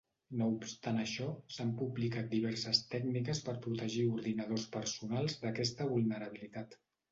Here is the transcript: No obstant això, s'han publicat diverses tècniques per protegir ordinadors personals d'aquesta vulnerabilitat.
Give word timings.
No 0.37 0.45
obstant 0.51 1.01
això, 1.01 1.27
s'han 1.55 1.73
publicat 1.81 2.31
diverses 2.31 2.81
tècniques 2.95 3.43
per 3.51 3.55
protegir 3.67 4.07
ordinadors 4.15 4.67
personals 4.79 5.39
d'aquesta 5.47 5.91
vulnerabilitat. 5.95 6.79